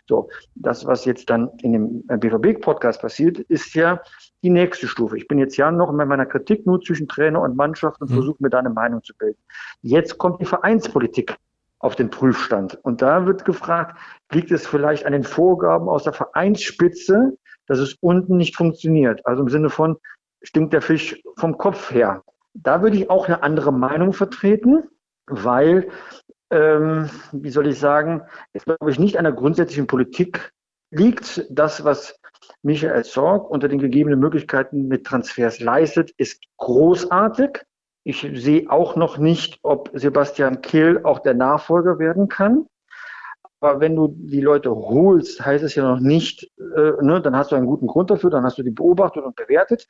[0.08, 4.00] So, das, was jetzt dann in dem BVB-Podcast passiert, ist ja
[4.42, 5.16] die nächste Stufe.
[5.16, 8.14] Ich bin jetzt ja noch in meiner Kritik nur zwischen Trainer und Mannschaft und mhm.
[8.14, 9.38] versuche mir da eine Meinung zu bilden.
[9.80, 11.36] Jetzt kommt die Vereinspolitik
[11.82, 12.78] auf den Prüfstand.
[12.82, 13.98] Und da wird gefragt,
[14.32, 19.26] liegt es vielleicht an den Vorgaben aus der Vereinsspitze, dass es unten nicht funktioniert.
[19.26, 19.96] Also im Sinne von,
[20.42, 22.22] stinkt der Fisch vom Kopf her.
[22.54, 24.84] Da würde ich auch eine andere Meinung vertreten,
[25.26, 25.88] weil,
[26.50, 30.52] ähm, wie soll ich sagen, es glaube ich nicht an der grundsätzlichen Politik
[30.90, 31.46] liegt.
[31.50, 32.18] Das, was
[32.62, 37.64] Michael Zorg unter den gegebenen Möglichkeiten mit Transfers leistet, ist großartig.
[38.04, 42.66] Ich sehe auch noch nicht, ob Sebastian Kehl auch der Nachfolger werden kann.
[43.60, 47.52] Aber wenn du die Leute holst, heißt es ja noch nicht, äh, ne, dann hast
[47.52, 49.86] du einen guten Grund dafür, dann hast du die beobachtet und bewertet,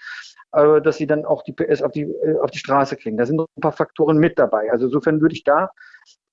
[0.52, 3.16] äh, dass sie dann auch die PS auf die, äh, auf die Straße kriegen.
[3.16, 4.70] Da sind noch ein paar Faktoren mit dabei.
[4.70, 5.70] Also insofern würde ich da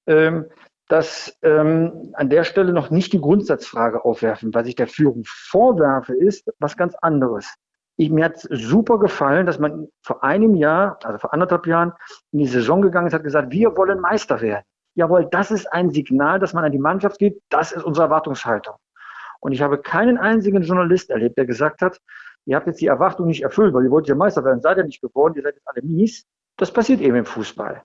[0.05, 0.47] ähm,
[0.89, 4.53] das ähm, an der Stelle noch nicht die Grundsatzfrage aufwerfen.
[4.53, 7.53] Was ich der Führung vorwerfe, ist was ganz anderes.
[7.99, 11.93] Ich, mir hat super gefallen, dass man vor einem Jahr, also vor anderthalb Jahren,
[12.31, 14.63] in die Saison gegangen ist, hat gesagt, wir wollen Meister werden
[14.99, 18.75] jawohl, das ist ein Signal, dass man an die Mannschaft geht, das ist unsere Erwartungshaltung.
[19.39, 21.99] Und ich habe keinen einzigen Journalist erlebt, der gesagt hat,
[22.45, 24.83] ihr habt jetzt die Erwartung nicht erfüllt, weil ihr wollt ja Meister werden, seid ihr
[24.83, 26.25] nicht geworden, ihr seid jetzt alle mies.
[26.57, 27.81] Das passiert eben im Fußball.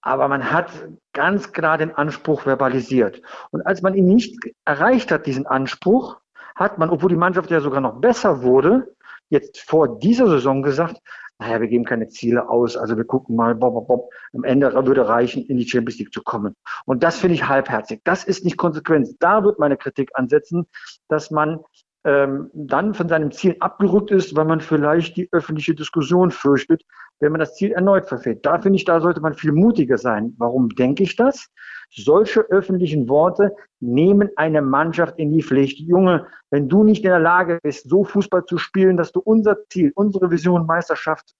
[0.00, 0.70] Aber man hat
[1.12, 3.20] ganz klar den Anspruch verbalisiert.
[3.50, 6.18] Und als man ihn nicht erreicht hat, diesen Anspruch,
[6.54, 8.94] hat man, obwohl die Mannschaft ja sogar noch besser wurde,
[9.30, 11.00] jetzt vor dieser Saison gesagt,
[11.38, 14.10] naja, wir geben keine Ziele aus, also wir gucken mal, bob, bob, bob.
[14.32, 16.54] am Ende würde reichen, in die Champions League zu kommen.
[16.86, 18.00] Und das finde ich halbherzig.
[18.04, 19.08] Das ist nicht konsequent.
[19.20, 20.66] Da wird meine Kritik ansetzen,
[21.08, 21.60] dass man
[22.04, 26.84] ähm, dann von seinem Ziel abgerückt ist, weil man vielleicht die öffentliche Diskussion fürchtet,
[27.20, 28.44] wenn man das Ziel erneut verfehlt.
[28.44, 30.34] Da finde ich, da sollte man viel mutiger sein.
[30.38, 31.48] Warum denke ich das?
[31.90, 35.78] Solche öffentlichen Worte nehmen eine Mannschaft in die Pflicht.
[35.78, 39.56] Junge, wenn du nicht in der Lage bist, so Fußball zu spielen, dass du unser
[39.68, 41.34] Ziel, unsere Vision Meisterschaft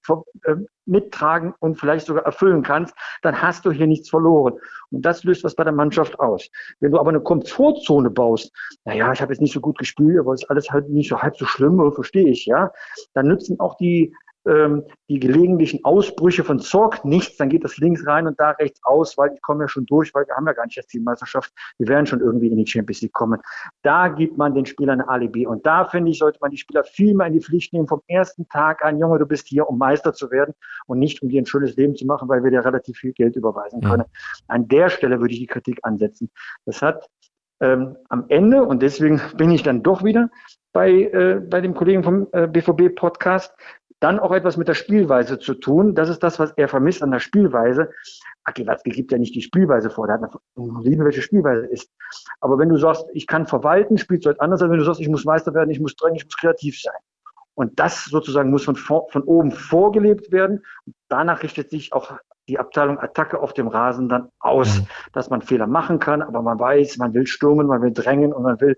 [0.45, 4.55] äh, mittragen und vielleicht sogar erfüllen kannst, dann hast du hier nichts verloren.
[4.91, 6.49] Und das löst was bei der Mannschaft aus.
[6.81, 8.53] Wenn du aber eine Komfortzone baust,
[8.85, 11.21] naja, ich habe jetzt nicht so gut gespielt, aber es ist alles halt nicht so
[11.21, 12.71] halb so schlimm, verstehe ich, ja,
[13.15, 14.15] dann nützen auch die
[14.47, 18.81] ähm, die gelegentlichen Ausbrüche von Zorg nichts, dann geht das links rein und da rechts
[18.85, 21.53] aus, weil ich komme ja schon durch, weil wir haben ja gar nicht das Teammeisterschaft,
[21.79, 23.41] wir werden schon irgendwie in die Champions League kommen.
[23.83, 26.85] Da gibt man den Spielern ein Alibi und da finde ich, sollte man die Spieler
[26.85, 29.79] viel mehr in die Pflicht nehmen vom ersten Tag an, Junge, du bist hier, um
[29.79, 30.55] Meister zu werden
[30.87, 33.37] und nicht um dir ein schönes Leben zu machen, weil wir dir relativ viel Geld
[33.37, 34.05] überweisen können.
[34.49, 36.31] An der Stelle würde ich die Kritik ansetzen.
[36.65, 37.09] Das hat
[37.61, 40.31] ähm, am Ende, und deswegen bin ich dann doch wieder
[40.73, 43.55] bei, äh, bei dem Kollegen vom äh, BVB-Podcast,
[44.01, 45.95] dann auch etwas mit der Spielweise zu tun.
[45.95, 47.91] Das ist das, was er vermisst an der Spielweise.
[48.45, 51.91] Aki Watzke gibt ja nicht die Spielweise vor, der hat eine Liebe, welche Spielweise ist.
[52.41, 55.01] Aber wenn du sagst, ich kann verwalten, spielst du halt anders, als wenn du sagst,
[55.01, 56.95] ich muss Meister werden, ich muss drängen, ich muss kreativ sein.
[57.55, 60.63] Und das sozusagen muss von, von oben vorgelebt werden.
[60.85, 62.13] Und danach richtet sich auch
[62.49, 64.87] die Abteilung Attacke auf dem Rasen dann aus, mhm.
[65.13, 68.43] dass man Fehler machen kann, aber man weiß, man will stürmen, man will drängen und
[68.43, 68.77] man will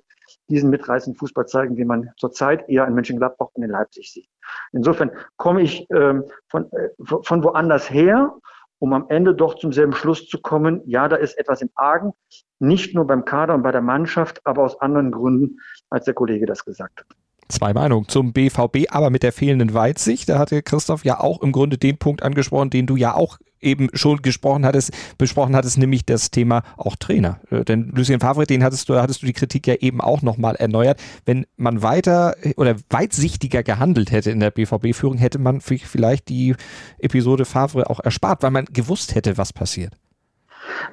[0.48, 4.28] diesen mitreißenden Fußball zeigen, wie man zurzeit eher in Mönchengladbach und in Leipzig sieht.
[4.72, 8.34] Insofern komme ich ähm, von, äh, von woanders her,
[8.78, 10.82] um am Ende doch zum selben Schluss zu kommen.
[10.86, 12.12] Ja, da ist etwas im Argen,
[12.58, 15.58] nicht nur beim Kader und bei der Mannschaft, aber aus anderen Gründen,
[15.90, 17.06] als der Kollege das gesagt hat
[17.48, 20.28] zwei Meinungen zum BVB, aber mit der fehlenden Weitsicht.
[20.28, 23.88] Da hatte Christoph ja auch im Grunde den Punkt angesprochen, den du ja auch eben
[23.92, 27.40] schon gesprochen hattest, besprochen hattest, nämlich das Thema auch Trainer.
[27.50, 30.56] Äh, denn Lucien Favre, den hattest du, hattest du die Kritik ja eben auch nochmal
[30.56, 31.00] erneuert.
[31.24, 36.54] Wenn man weiter oder weitsichtiger gehandelt hätte in der BVB-Führung, hätte man vielleicht die
[36.98, 39.94] Episode Favre auch erspart, weil man gewusst hätte, was passiert.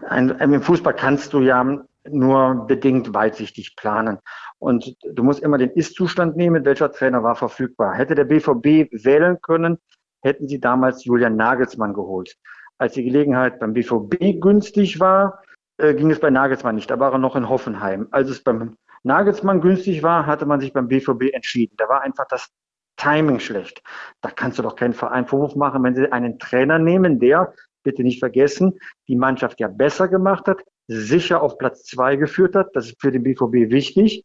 [0.10, 1.64] Im Fußball kannst du ja
[2.10, 4.20] nur bedingt weitsichtig planen.
[4.60, 7.94] Und du musst immer den Ist-Zustand nehmen, welcher Trainer war verfügbar.
[7.94, 9.78] Hätte der BVB wählen können,
[10.22, 12.36] hätten sie damals Julian Nagelsmann geholt.
[12.78, 15.42] Als die Gelegenheit beim BVB günstig war,
[15.78, 16.90] äh, ging es bei Nagelsmann nicht.
[16.90, 18.08] Da war er noch in Hoffenheim.
[18.12, 21.76] Als es beim Nagelsmann günstig war, hatte man sich beim BVB entschieden.
[21.78, 22.50] Da war einfach das
[22.98, 23.82] Timing schlecht.
[24.22, 28.04] Da kannst du doch keinen Verein Vorwurf machen, wenn sie einen Trainer nehmen, der, bitte
[28.04, 32.70] nicht vergessen, die Mannschaft ja besser gemacht hat, sicher auf Platz zwei geführt hat.
[32.74, 34.24] Das ist für den BVB wichtig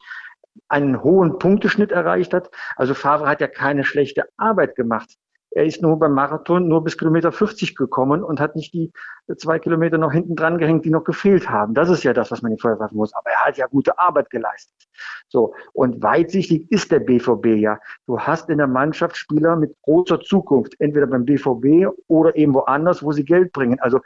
[0.68, 2.50] einen hohen Punkteschnitt erreicht hat.
[2.76, 5.16] Also Favre hat ja keine schlechte Arbeit gemacht.
[5.52, 8.92] Er ist nur beim Marathon nur bis Kilometer 50 gekommen und hat nicht die
[9.36, 11.74] zwei Kilometer noch hinten dran gehängt, die noch gefehlt haben.
[11.74, 13.12] Das ist ja das, was man ihm vorwerfen muss.
[13.14, 14.74] Aber er hat ja gute Arbeit geleistet.
[15.28, 15.54] So.
[15.72, 17.78] Und weitsichtig ist der BVB ja.
[18.06, 23.02] Du hast in der Mannschaft Spieler mit großer Zukunft, entweder beim BVB oder eben woanders,
[23.02, 23.78] wo sie Geld bringen.
[23.80, 24.00] Also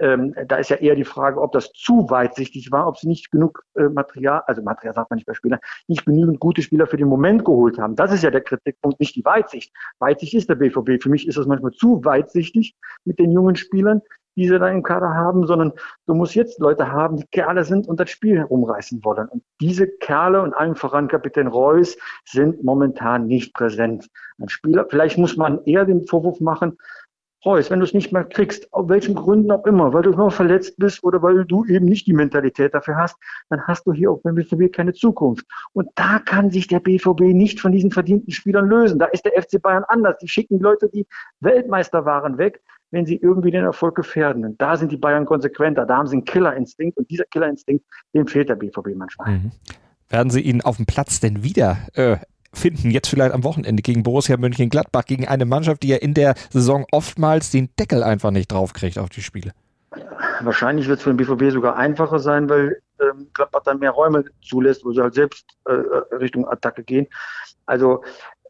[0.00, 3.30] ähm, da ist ja eher die Frage, ob das zu weitsichtig war, ob sie nicht
[3.30, 5.58] genug äh, Material, also Material sagt man nicht bei Spielern,
[5.88, 7.96] nicht genügend gute Spieler für den Moment geholt haben.
[7.96, 9.72] Das ist ja der Kritikpunkt, nicht die Weitsicht.
[9.98, 10.87] Weitsicht ist der BVB.
[10.98, 12.74] Für mich ist das manchmal zu weitsichtig
[13.04, 14.00] mit den jungen Spielern,
[14.38, 15.72] die sie da im Kader haben, sondern
[16.06, 19.28] du musst jetzt Leute haben, die Kerle sind und das Spiel herumreißen wollen.
[19.28, 24.08] Und diese Kerle und allen voran Kapitän Reus sind momentan nicht präsent.
[24.40, 26.78] Ein Spieler, vielleicht muss man eher den Vorwurf machen,
[27.48, 30.30] Reus, wenn du es nicht mehr kriegst, aus welchen Gründen auch immer, weil du immer
[30.30, 33.16] verletzt bist oder weil du eben nicht die Mentalität dafür hast,
[33.48, 35.46] dann hast du hier auch beim BVB keine Zukunft.
[35.72, 38.98] Und da kann sich der BVB nicht von diesen verdienten Spielern lösen.
[38.98, 40.18] Da ist der FC Bayern anders.
[40.18, 41.06] Die schicken Leute, die
[41.40, 44.44] Weltmeister waren, weg, wenn sie irgendwie den Erfolg gefährden.
[44.44, 45.86] Und da sind die Bayern konsequenter.
[45.86, 47.82] Da haben sie einen Killerinstinkt und dieser Killerinstinkt,
[48.12, 49.38] dem fehlt der BVB manchmal.
[49.38, 49.52] Mhm.
[50.10, 52.16] Werden Sie ihn auf dem Platz denn wieder äh,
[52.52, 56.34] finden, jetzt vielleicht am Wochenende gegen Borussia Mönchengladbach, gegen eine Mannschaft, die ja in der
[56.50, 59.52] Saison oftmals den Deckel einfach nicht draufkriegt auf die Spiele?
[60.40, 64.24] Wahrscheinlich wird es für den BVB sogar einfacher sein, weil ähm, Gladbach dann mehr Räume
[64.42, 67.06] zulässt, wo sie halt selbst äh, äh, Richtung Attacke gehen.
[67.66, 68.02] Also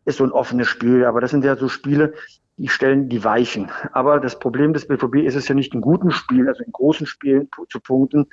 [0.05, 2.15] ist so ein offenes Spiel, aber das sind ja so Spiele,
[2.57, 3.71] die stellen die Weichen.
[3.93, 7.07] Aber das Problem des BVB ist es ja nicht in guten Spielen, also in großen
[7.07, 8.27] Spielen zu punkten.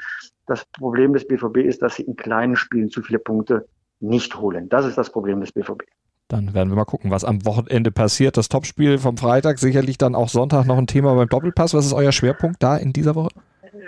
[0.47, 3.67] Das Problem des BVB ist, dass sie in kleinen Spielen zu viele Punkte
[3.99, 4.69] nicht holen.
[4.69, 5.83] Das ist das Problem des BVB.
[6.27, 8.35] Dann werden wir mal gucken, was am Wochenende passiert.
[8.37, 11.75] Das Topspiel vom Freitag, sicherlich dann auch Sonntag noch ein Thema beim Doppelpass.
[11.75, 13.29] Was ist euer Schwerpunkt da in dieser Woche?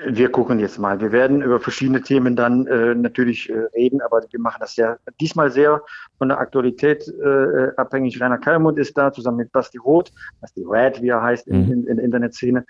[0.05, 0.99] Wir gucken jetzt mal.
[1.01, 4.97] Wir werden über verschiedene Themen dann äh, natürlich äh, reden, aber wir machen das ja
[5.19, 5.81] diesmal sehr
[6.17, 8.21] von der Aktualität äh, abhängig.
[8.21, 11.71] Rainer Kalmund ist da zusammen mit Basti Roth, Basti Red, wie er heißt in, mhm.
[11.71, 12.65] in, in der Internetszene.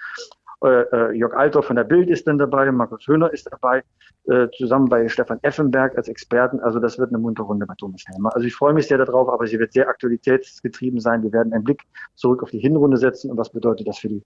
[0.63, 3.83] Äh, äh, Jörg Alter von der Bild ist dann dabei, Markus Höhner ist dabei,
[4.25, 6.59] äh, zusammen bei Stefan Effenberg als Experten.
[6.59, 8.33] Also das wird eine muntere Runde bei Thomas Helmer.
[8.33, 11.21] Also ich freue mich sehr darauf, aber sie wird sehr aktualitätsgetrieben sein.
[11.21, 11.83] Wir werden einen Blick
[12.15, 14.23] zurück auf die Hinrunde setzen und was bedeutet das für die,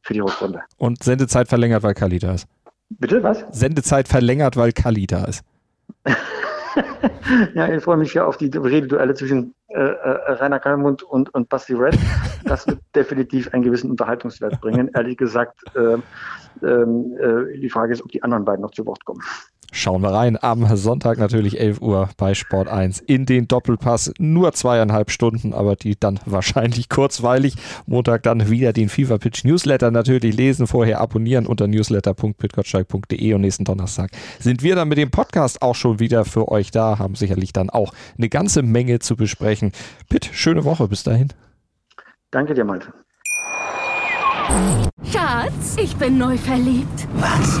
[0.00, 0.62] für die Rückrunde.
[0.78, 2.48] Und Sendezeit verlängert, weil Kali da ist.
[2.88, 3.44] Bitte, was?
[3.50, 5.44] Sendezeit verlängert, weil Kali da ist.
[7.54, 11.48] ja, ich freue mich ja auf die Rededuelle zwischen äh, äh, Rainer Kalmund und, und
[11.48, 11.98] Basti Red.
[12.44, 14.90] Das wird definitiv einen gewissen Unterhaltungswert bringen.
[14.94, 15.94] Ehrlich gesagt, äh,
[16.66, 19.20] äh, die Frage ist, ob die anderen beiden noch zu Wort kommen.
[19.70, 20.38] Schauen wir rein.
[20.40, 24.12] Am Sonntag natürlich 11 Uhr bei Sport 1 in den Doppelpass.
[24.18, 27.54] Nur zweieinhalb Stunden, aber die dann wahrscheinlich kurzweilig.
[27.86, 33.64] Montag dann wieder den FIFA Pitch Newsletter natürlich lesen, vorher abonnieren unter newsletter.pitgottsteig.de und nächsten
[33.64, 37.52] Donnerstag sind wir dann mit dem Podcast auch schon wieder für euch da, haben sicherlich
[37.52, 39.72] dann auch eine ganze Menge zu besprechen.
[40.08, 41.32] Pitt, schöne Woche bis dahin.
[42.30, 42.92] Danke dir, Malte.
[45.04, 47.06] Schatz, ich bin neu verliebt.
[47.14, 47.60] Was?